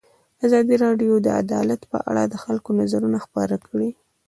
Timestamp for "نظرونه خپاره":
2.79-3.55